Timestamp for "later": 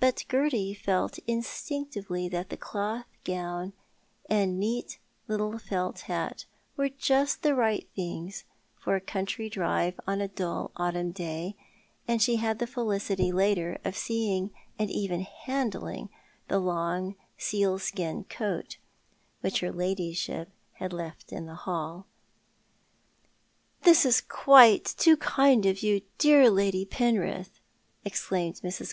13.30-13.78